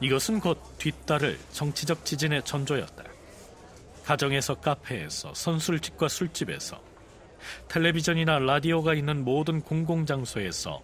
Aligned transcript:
이것은 0.00 0.40
곧 0.40 0.58
뒤따를 0.78 1.38
정치적 1.52 2.04
지진의 2.04 2.44
전조였다. 2.44 3.04
가정에서 4.04 4.54
카페에서 4.56 5.32
선술집과 5.32 6.08
술집에서 6.08 6.82
텔레비전이나 7.68 8.40
라디오가 8.40 8.94
있는 8.94 9.24
모든 9.24 9.60
공공장소에서 9.60 10.82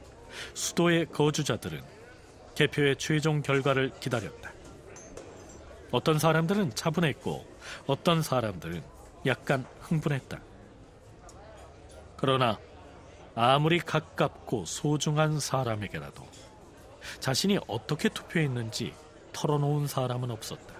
수도의 0.54 1.06
거주자들은 1.06 1.82
개표의 2.54 2.96
최종 2.96 3.42
결과를 3.42 3.90
기다렸다. 4.00 4.59
어떤 5.90 6.18
사람들은 6.18 6.74
차분했고 6.74 7.44
어떤 7.86 8.22
사람들은 8.22 8.82
약간 9.26 9.66
흥분했다. 9.80 10.40
그러나 12.16 12.58
아무리 13.34 13.78
가깝고 13.78 14.64
소중한 14.64 15.40
사람에게라도 15.40 16.26
자신이 17.20 17.58
어떻게 17.66 18.08
투표했는지 18.08 18.94
털어놓은 19.32 19.86
사람은 19.86 20.30
없었다. 20.30 20.74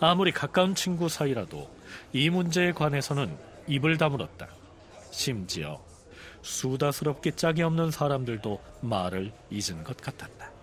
아무리 0.00 0.32
가까운 0.32 0.74
친구 0.74 1.08
사이라도 1.08 1.70
이 2.12 2.30
문제에 2.30 2.72
관해서는 2.72 3.36
입을 3.66 3.98
다물었다. 3.98 4.48
심지어 5.10 5.80
수다스럽게 6.42 7.32
짝이 7.32 7.62
없는 7.62 7.90
사람들도 7.90 8.60
말을 8.82 9.32
잊은 9.50 9.82
것 9.82 9.96
같았다. 9.96 10.55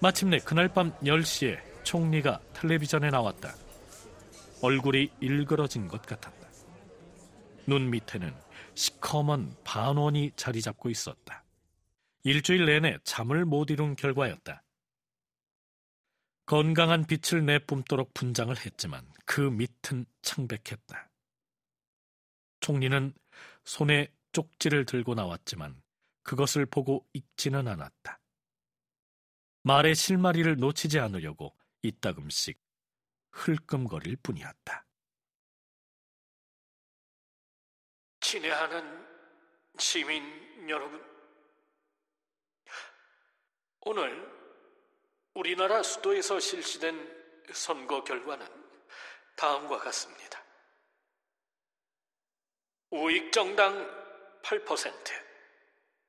마침내 0.00 0.38
그날 0.38 0.68
밤 0.68 0.92
10시에 0.98 1.84
총리가 1.84 2.40
텔레비전에 2.52 3.10
나왔다. 3.10 3.52
얼굴이 4.62 5.10
일그러진 5.20 5.88
것 5.88 6.02
같았다. 6.02 6.48
눈 7.66 7.90
밑에는 7.90 8.32
시커먼 8.74 9.56
반원이 9.64 10.32
자리 10.36 10.62
잡고 10.62 10.88
있었다. 10.88 11.44
일주일 12.22 12.66
내내 12.66 12.98
잠을 13.02 13.44
못 13.44 13.70
이룬 13.70 13.96
결과였다. 13.96 14.62
건강한 16.46 17.04
빛을 17.04 17.44
내뿜도록 17.44 18.14
분장을 18.14 18.56
했지만 18.56 19.04
그 19.24 19.40
밑은 19.40 20.06
창백했다. 20.22 21.10
총리는 22.60 23.12
손에 23.64 24.12
쪽지를 24.30 24.84
들고 24.84 25.14
나왔지만 25.14 25.82
그것을 26.22 26.66
보고 26.66 27.04
읽지는 27.12 27.66
않았다. 27.66 28.20
말의 29.62 29.94
실마리를 29.94 30.56
놓치지 30.56 30.98
않으려고 30.98 31.56
이따금씩 31.82 32.60
흘끔거릴 33.32 34.16
뿐이었다. 34.22 34.86
친애하는 38.20 39.06
시민 39.78 40.68
여러분, 40.68 41.02
오늘 43.80 44.38
우리나라 45.34 45.82
수도에서 45.82 46.40
실시된 46.40 47.16
선거 47.52 48.04
결과는 48.04 48.46
다음과 49.36 49.78
같습니다. 49.78 50.44
우익 52.90 53.32
정당 53.32 53.86
8%, 54.42 54.94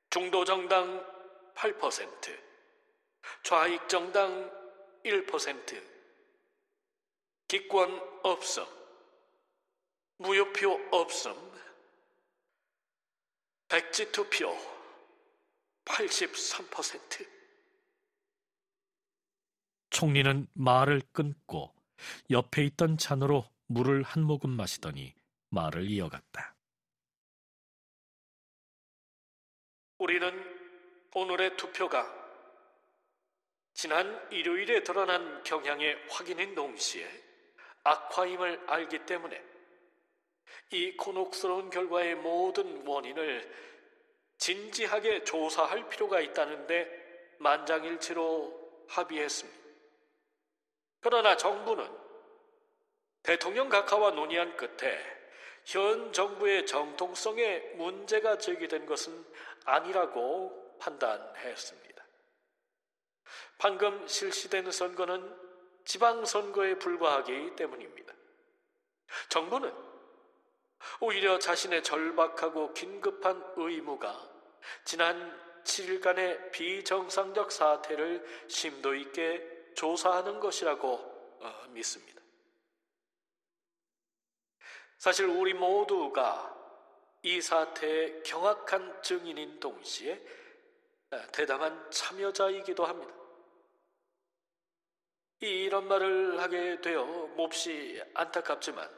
중도 0.09 0.43
정당 0.43 1.05
8%, 1.55 2.48
좌익 3.43 3.87
정당 3.89 4.49
1%, 5.03 5.83
기권 7.47 7.99
없음, 8.23 8.65
무효표 10.17 10.89
없음, 10.91 11.33
백지 13.69 14.11
투표 14.11 14.55
83%. 15.85 17.27
총리는 19.89 20.47
말을 20.53 21.01
끊고 21.11 21.73
옆에 22.29 22.63
있던 22.65 22.97
잔으로 22.97 23.49
물을 23.67 24.03
한 24.03 24.23
모금 24.23 24.51
마시더니 24.51 25.13
말을 25.49 25.89
이어갔다. 25.89 26.55
우리는 29.97 30.31
오늘의 31.13 31.57
투표가 31.57 32.18
지난 33.73 34.27
일요일에 34.31 34.83
드러난 34.83 35.43
경향의 35.43 36.07
확인인 36.09 36.55
동시에 36.55 37.07
악화임을 37.83 38.63
알기 38.67 39.05
때문에 39.05 39.41
이 40.71 40.97
곤혹스러운 40.97 41.69
결과의 41.69 42.15
모든 42.15 42.85
원인을 42.85 43.49
진지하게 44.37 45.23
조사할 45.23 45.89
필요가 45.89 46.19
있다는데 46.19 47.35
만장일치로 47.39 48.85
합의했습니다. 48.89 49.59
그러나 51.01 51.37
정부는 51.37 51.89
대통령 53.23 53.69
각하와 53.69 54.11
논의한 54.11 54.55
끝에 54.57 54.97
현 55.65 56.11
정부의 56.13 56.65
정통성에 56.65 57.59
문제가 57.75 58.37
제기된 58.37 58.85
것은 58.85 59.25
아니라고 59.65 60.77
판단했습니다. 60.79 61.88
방금 63.59 64.07
실시된 64.07 64.71
선거는 64.71 65.37
지방선거에 65.83 66.79
불과하기 66.79 67.57
때문입니다. 67.57 68.13
정부는 69.27 69.73
오히려 71.01 71.37
자신의 71.39 71.83
절박하고 71.83 72.73
긴급한 72.73 73.53
의무가 73.57 74.29
지난 74.85 75.37
7일간의 75.65 76.51
비정상적 76.51 77.51
사태를 77.51 78.25
심도 78.47 78.95
있게 78.95 79.73
조사하는 79.75 80.39
것이라고 80.39 80.93
어, 81.41 81.65
믿습니다. 81.71 82.21
사실 84.97 85.25
우리 85.25 85.53
모두가 85.53 86.55
이 87.23 87.41
사태의 87.41 88.23
경악한 88.23 89.03
증인인 89.03 89.59
동시에 89.59 90.21
어, 91.11 91.21
대담한 91.33 91.91
참여자이기도 91.91 92.85
합니다. 92.85 93.18
이런 95.41 95.87
말을 95.87 96.39
하게 96.39 96.81
되어 96.81 97.05
몹시 97.35 98.01
안타깝지만 98.13 98.89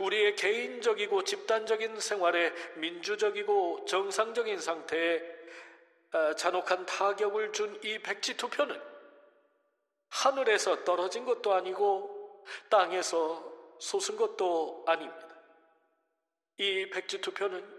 우리의 0.00 0.34
개인적이고 0.36 1.22
집단적인 1.24 2.00
생활에 2.00 2.52
민주적이고 2.76 3.84
정상적인 3.84 4.58
상태에 4.58 5.36
아, 6.12 6.34
잔혹한 6.34 6.86
타격을 6.86 7.52
준 7.52 7.78
이 7.84 7.98
백지 7.98 8.36
투표는 8.36 8.80
하늘에서 10.08 10.84
떨어진 10.84 11.24
것도 11.24 11.52
아니고 11.52 12.44
땅에서 12.70 13.76
솟은 13.78 14.16
것도 14.16 14.84
아닙니다. 14.86 15.28
이 16.58 16.88
백지 16.88 17.20
투표는 17.20 17.76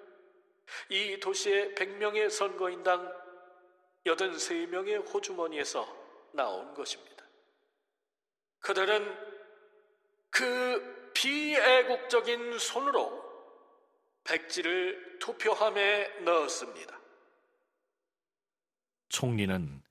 이 0.90 1.20
도시의 1.20 1.74
100명의 1.74 2.30
선거인당 2.30 3.12
83명의 4.06 5.12
호주머니에서 5.12 5.88
나온 6.34 6.74
것입니다. 6.74 7.17
그들은 8.59 9.28
그 10.29 11.12
비애국적인 11.13 12.59
손으로 12.59 13.25
백지를 14.23 15.19
투표함에 15.19 16.19
넣었습니다. 16.19 17.00
총리는 19.09 19.84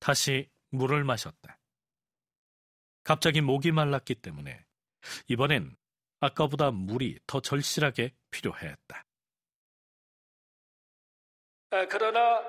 다시 0.00 0.50
물을 0.70 1.04
마셨다. 1.04 1.58
갑자기 3.04 3.40
목이 3.40 3.70
말랐기 3.70 4.16
때문에 4.16 4.64
이번엔 5.28 5.76
아까보다 6.20 6.70
물이 6.70 7.20
더 7.26 7.40
절실하게 7.40 8.14
필요했다. 8.30 9.04
아, 11.70 11.86
그러나 11.86 12.42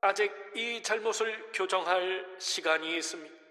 아직 0.00 0.32
이 0.54 0.82
잘못을 0.82 1.52
교정할 1.52 2.36
시간이 2.38 2.96
있습니다. 2.96 3.43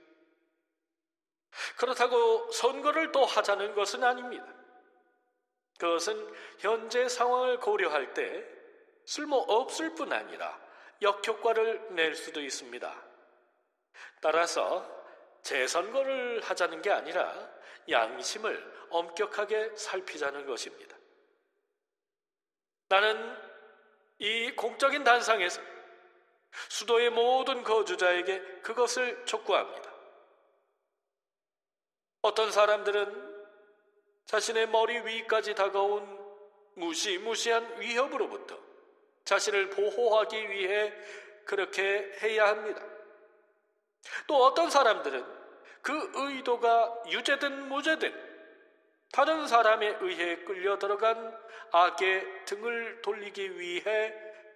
그렇다고 1.78 2.52
선거를 2.52 3.12
또 3.12 3.26
하자는 3.26 3.76
것은 3.76 4.04
아닙니다. 4.04 4.46
그것은 5.80 6.34
현재 6.60 7.08
상황을 7.10 7.60
고려할 7.60 8.14
때 8.14 8.46
쓸모 9.06 9.38
없을 9.38 9.94
뿐 9.96 10.14
아니라 10.14 10.60
역효과를 11.02 11.94
낼 11.96 12.16
수도 12.16 12.42
있습니다. 12.42 13.04
따라서 14.22 14.90
재선거를 15.42 16.42
하자는 16.42 16.82
게 16.82 16.90
아니라 16.90 17.52
양심을 17.90 18.88
엄격하게 18.90 19.76
살피자는 19.76 20.46
것입니다. 20.46 20.96
나는 22.88 23.38
이 24.20 24.52
공적인 24.56 25.04
단상에서 25.04 25.62
수도의 26.70 27.10
모든 27.10 27.64
거주자에게 27.64 28.62
그것을 28.62 29.26
촉구합니다. 29.26 29.93
어떤 32.24 32.52
사람들은 32.52 33.34
자신의 34.26 34.70
머리 34.70 34.98
위까지 34.98 35.56
다가온 35.56 36.02
무시무시한 36.76 37.80
위협으로부터 37.82 38.58
자신을 39.26 39.70
보호하기 39.70 40.50
위해 40.50 40.94
그렇게 41.46 42.18
해야 42.22 42.48
합니다. 42.48 42.82
또 44.26 44.42
어떤 44.46 44.70
사람들은 44.70 45.26
그 45.82 46.12
의도가 46.16 47.04
유죄든 47.10 47.68
무죄든 47.68 48.34
다른 49.12 49.46
사람에 49.46 49.98
의해 50.00 50.38
끌려 50.46 50.80
들어간 50.80 51.38
악의 51.72 52.46
등을 52.46 53.02
돌리기 53.02 53.60
위해 53.60 54.14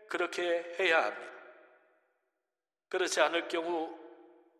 그렇게 0.07 0.73
해야 0.79 1.03
합니다. 1.03 1.33
그렇지 2.87 3.19
않을 3.19 3.49
경우 3.49 4.06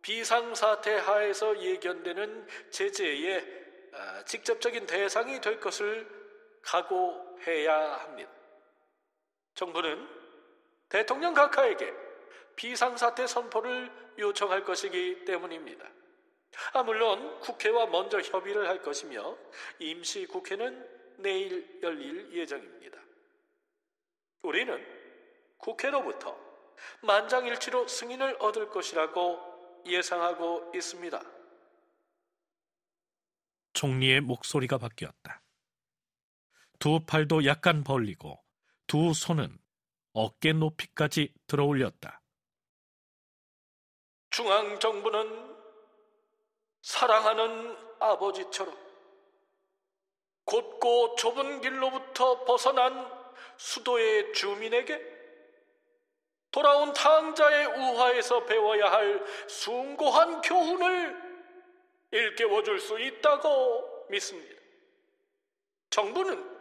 비상사태 0.07 0.95
하에서 0.99 1.61
예견되는 1.61 2.47
제재의 2.69 3.45
아, 3.91 4.23
직접적인 4.23 4.85
대상이 4.85 5.41
될 5.41 5.59
것을 5.59 6.07
각오해야 6.61 7.95
합니다. 7.97 8.31
정부는 9.53 10.07
대통령 10.87 11.33
각하에게 11.33 11.93
비상사태 12.55 13.27
선포를 13.27 13.91
요청할 14.17 14.63
것이기 14.63 15.25
때문입니다. 15.25 15.85
아, 16.71 16.83
물론 16.83 17.41
국회와 17.41 17.87
먼저 17.87 18.21
협의를 18.21 18.69
할 18.69 18.81
것이며 18.81 19.37
임시 19.79 20.25
국회는 20.25 21.17
내일 21.17 21.81
열릴 21.83 22.31
예정입니다. 22.31 22.97
우리는 24.43 24.87
국회로부터 25.57 26.39
만장일치로 27.01 27.89
승인을 27.89 28.37
얻을 28.39 28.69
것이라고 28.69 29.56
예상하고 29.89 30.71
있습니다. 30.75 31.21
총리의 33.73 34.21
목소리가 34.21 34.77
바뀌었다. 34.77 35.41
두 36.79 36.99
팔도 37.05 37.45
약간 37.45 37.83
벌리고 37.83 38.43
두 38.87 39.13
손은 39.13 39.57
어깨 40.13 40.53
높이까지 40.53 41.33
들어 41.45 41.65
올렸다. 41.65 42.21
중앙정부는 44.29 45.55
사랑하는 46.81 47.77
아버지처럼 47.99 48.75
곧고 50.45 51.15
좁은 51.15 51.61
길로부터 51.61 52.45
벗어난 52.45 53.11
수도의 53.57 54.33
주민에게 54.33 55.16
돌아온 56.51 56.93
탕자의 56.93 57.65
우화에서 57.65 58.45
배워야 58.45 58.91
할 58.91 59.23
숭고한 59.47 60.41
교훈을 60.41 61.27
일깨워 62.11 62.63
줄 62.63 62.79
수 62.79 62.99
있다고 62.99 64.07
믿습니다. 64.09 64.55
정부는 65.89 66.57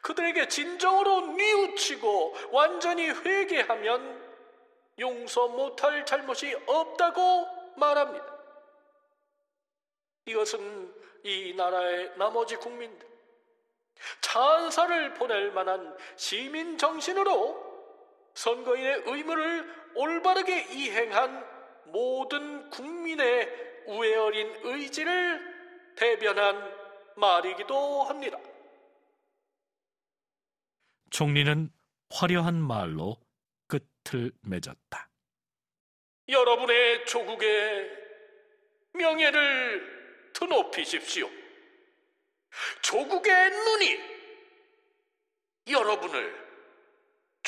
그들에게 0.00 0.48
진정으로 0.48 1.32
뉘우치고 1.32 2.34
완전히 2.52 3.08
회개하면 3.08 4.28
용서 5.00 5.48
못할 5.48 6.04
잘못이 6.06 6.56
없다고 6.66 7.74
말합니다. 7.76 8.38
이것은 10.26 10.94
이 11.24 11.54
나라의 11.56 12.12
나머지 12.16 12.56
국민들, 12.56 13.08
찬사를 14.20 15.14
보낼 15.14 15.50
만한 15.50 15.96
시민 16.16 16.78
정신으로 16.78 17.67
선거인의 18.34 19.02
의무를 19.06 19.92
올바르게 19.94 20.72
이행한 20.74 21.44
모든 21.86 22.70
국민의 22.70 23.84
우애 23.86 24.14
어린 24.16 24.54
의지를 24.62 25.94
대변한 25.96 26.72
말이기도 27.16 28.04
합니다. 28.04 28.38
총리는 31.10 31.70
화려한 32.10 32.60
말로 32.60 33.16
끝을 33.66 34.30
맺었다. 34.42 35.08
여러분의 36.28 37.06
조국의 37.06 37.90
명예를 38.92 40.32
드높이십시오. 40.34 41.28
조국의 42.82 43.50
눈이 43.50 43.98
여러분을 45.70 46.47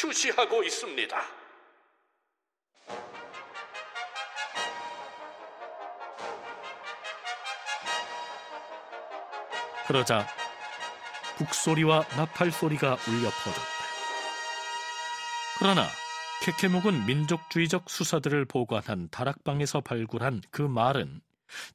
주시하고 0.01 0.63
있습니다. 0.63 1.21
그러자 9.87 10.27
북소리와 11.37 12.07
나팔소리가 12.17 12.97
울려 13.09 13.29
퍼졌다. 13.29 13.71
그러나 15.59 15.87
케케묵은 16.45 17.05
민족주의적 17.05 17.91
수사들을 17.91 18.47
보관한 18.47 19.09
다락방에서 19.11 19.83
발굴한 19.83 20.41
그 20.51 20.63
말은 20.63 21.21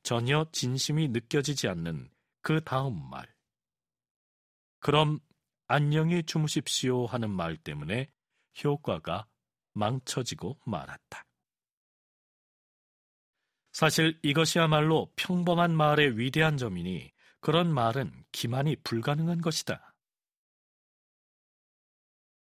전혀 0.02 0.48
진심이 0.52 1.10
느껴지지 1.10 1.68
않는 1.68 2.10
그 2.42 2.64
다음 2.64 3.08
말. 3.12 3.28
그럼 4.80 5.20
안녕히 5.68 6.22
주무십시오 6.22 7.08
하는 7.08 7.32
말 7.32 7.58
때문에 7.58 8.08
효과가 8.64 9.26
망쳐지고 9.74 10.60
말았다. 10.64 11.26
사실 13.72 14.20
이것이야말로 14.22 15.12
평범한 15.16 15.76
말의 15.76 16.20
위대한 16.20 16.58
점이니 16.58 17.12
그런 17.40 17.74
말은 17.74 18.26
기만이 18.32 18.76
불가능한 18.84 19.42
것이다. 19.42 19.95